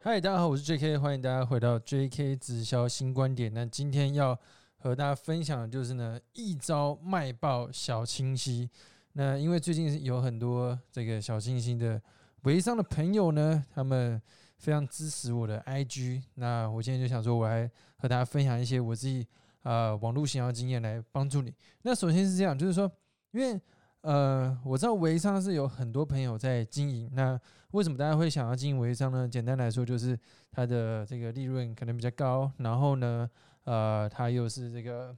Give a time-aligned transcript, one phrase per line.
[0.00, 3.52] 嗨，大家好，我是 J.K，欢迎大家回到 J.K 直销新观点。
[3.52, 4.38] 那今天要
[4.76, 8.70] 和大家分享的就是呢，一招卖爆小清晰。
[9.14, 12.00] 那因为最近有很多这个小清新的
[12.42, 14.22] 微商的朋友呢，他们
[14.58, 16.22] 非常支持我的 I.G。
[16.34, 19.26] 那我今天就想说，我来和大家分享一些我自己
[19.64, 21.52] 啊网络营销经验来帮助你。
[21.82, 22.88] 那首先是这样，就是说，
[23.32, 23.60] 因为
[24.02, 27.10] 呃，我知道微商是有很多朋友在经营。
[27.14, 27.38] 那
[27.72, 29.28] 为什么大家会想要经营微商呢？
[29.28, 30.18] 简单来说，就是
[30.52, 33.28] 它的这个利润可能比较高，然后呢，
[33.64, 35.14] 呃，它又是这个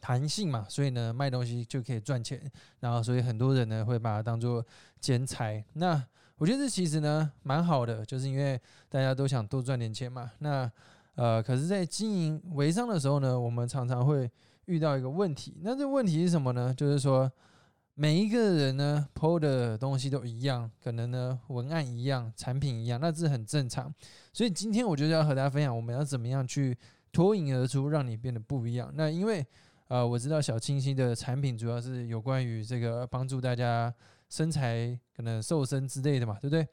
[0.00, 2.42] 弹性嘛，所以呢，卖东西就可以赚钱。
[2.80, 4.66] 然后，所以很多人呢会把它当做
[5.00, 5.64] 兼财。
[5.74, 6.04] 那
[6.38, 10.30] 我觉得这其实呢蛮好的，就是因为大家都想多赚点钱嘛。
[10.40, 10.70] 那
[11.14, 14.28] 呃，可是，在经营微商的时候呢，我们常常会
[14.64, 15.56] 遇到一个问题。
[15.62, 16.74] 那这问题是什么呢？
[16.74, 17.30] 就是说。
[18.02, 23.94] 每一个人呢，PO 的东西都一样，可能呢文案一样，产品一样，那是很正常。
[24.32, 26.76] 所以今天我就要和大家分享，我们要怎么样去
[27.12, 28.90] 脱颖而出，让你变得不一样。
[28.96, 29.46] 那因为
[29.86, 33.94] 呃，我知道小清新的产品主要是有关于这个帮助大家
[34.28, 36.66] 身材可能瘦身之类的嘛，对不对？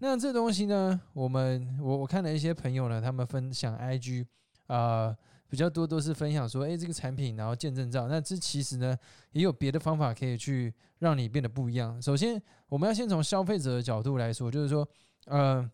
[0.00, 4.26] 那这东西呢，我们我我看了一些朋友呢，他们分享 IG
[4.66, 5.16] 啊。
[5.48, 8.08] 比较多都是分享说，哎，这个产品，然后见证照。
[8.08, 8.96] 那这其实呢，
[9.32, 12.00] 也有别的方法可以去让你变得不一样。
[12.00, 14.88] 首先，我们要先从消费者的角度来说，就是说，
[15.26, 15.70] 呃，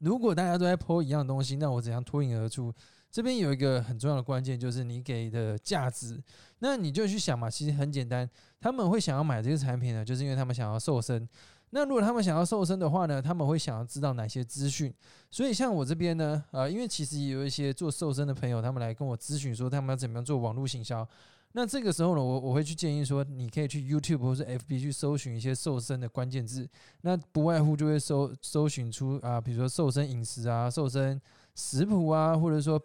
[0.00, 2.72] 如果大家都在抛一样东西，那我怎样脱颖而出？
[3.10, 6.22] 这边有一个很重要的关键，就是你给的价值。
[6.58, 8.28] 那你就去想嘛，其实很简单，
[8.60, 11.26] 他们会想要买这个产品呢，就是因为他们想要瘦身。
[11.70, 14.92] 那如果他们想要瘦身的话呢，他们会想要知道哪些资讯？
[15.30, 21.06] 所以像我这边呢，啊，因为其实也有一些做瘦身的朋友，他们来跟我咨询说，他们要怎么样做网络行销。
[21.52, 26.68] 那这个时候呢，我我会去建议说，你可以去 YouTube 或是 FB 去搜寻一些瘦身的关键字，
[27.02, 31.20] 那不外乎就会搜搜寻出啊，比如说瘦身饮食啊、瘦身
[31.54, 32.80] 食谱啊，或者说。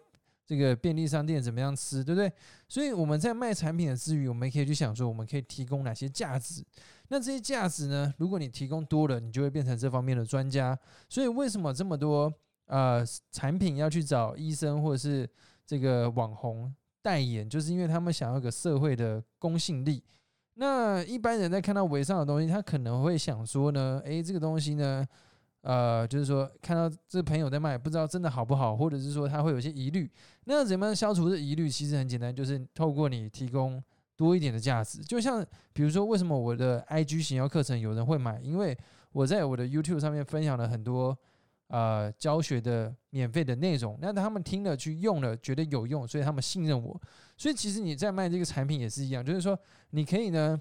[0.46, 2.30] 这个便利商店怎么样吃，对不对？
[2.68, 6.62] 所以我们在卖产品的之余，我们可以去想说，我们可以提供哪些价值？
[7.08, 8.12] 那这些价值呢？
[8.18, 10.78] 如果你提供多了，你就会变成这方面的专家。
[11.08, 12.32] 所以为什么这么多
[12.66, 15.28] 呃产品要去找医生或者是
[15.66, 17.48] 这个网红代言？
[17.48, 20.02] 就是因为他们想要个社会的公信力。
[20.54, 25.06] 那一般人在看到微商的东西，他可能会想说呢，诶，这个东西呢？
[25.64, 30.10] 呃，就是说看到这朋友在卖，不知道真的好不好，或者是说他会有些疑虑。
[30.44, 31.70] 那怎么样消除这疑虑？
[31.70, 33.82] 其实很简单，就是透过你提供
[34.14, 35.02] 多一点的价值。
[35.02, 35.42] 就像
[35.72, 38.38] 比如说，为什么我的 IG 型销课程有人会买？
[38.42, 38.76] 因为
[39.12, 41.16] 我在我的 YouTube 上面分享了很多
[41.68, 47.00] 呃教学的免费的内容，那他们听了去用了，觉得有用，所以他们信任我。
[47.38, 49.58] 所以其实你在卖这个产品也是一样，就是说
[49.92, 50.60] 你可以呢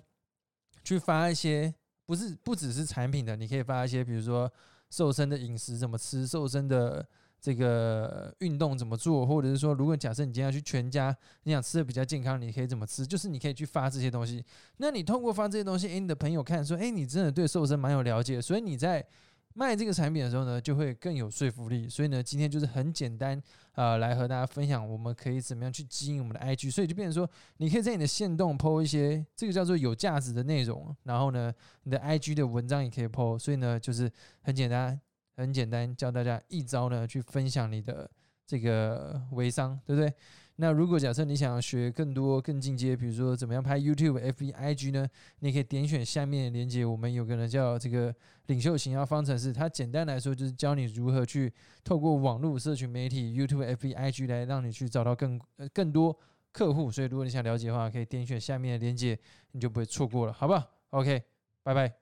[0.81, 1.75] 去发一些，
[2.06, 4.50] 不是不只是产品的，你可以发一些，比如说。
[4.94, 6.28] 瘦身的饮食怎么吃？
[6.28, 7.04] 瘦身的
[7.42, 9.26] 这个运动怎么做？
[9.26, 11.16] 或者是说，如果假设你今天要去全家，
[11.46, 13.08] 你想吃的比较健康，你可以怎么吃？
[13.08, 14.46] 就是你可以去发这些东西。
[14.78, 19.04] 那你通过发这些东西，诶，你的朋友看说，诶，你真的对瘦身蛮有了解，所以你在。
[19.53, 21.88] 卖这个产品的时候呢，就会更有说服力。
[21.88, 23.41] 所以呢，今天就是很简单
[23.74, 26.72] 啊，来和大家分享我们可以怎么样去经营我们的 IG。
[26.72, 31.53] 所以就变成说，你可以在你的线动 PO 一些这个叫做有价值的内容，然后呢，
[31.84, 33.40] 你的 IG 的文章也可以 PO。
[33.40, 34.12] 所以呢，就是
[34.42, 35.00] 很简单，
[35.36, 38.09] 很简单，教大家一招呢，去分享你的。
[38.46, 40.13] 这个微商对不对？
[40.58, 45.08] 那如果假设你想要学更多更进阶，比如说怎么样拍 YouTube、FBIG 呢？
[45.40, 48.14] 你可以点选下面的链接，我们有个人叫这个
[48.46, 51.52] 领袖型销方程式，它简单来说就是教你如何去
[51.84, 56.16] 透过网络社群媒体 YouTube、FBIG 来让你去找到更呃更多
[56.52, 56.92] 客户。
[56.92, 59.18] 所以如果你想了解的话，可以点选下面的链接，
[59.53, 61.24] 你就不会错过了，好不好？OK，
[61.63, 61.92] 拜拜。